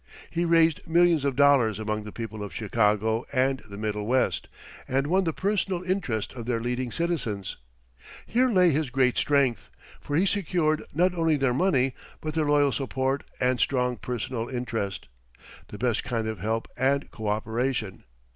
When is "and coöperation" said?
16.77-18.01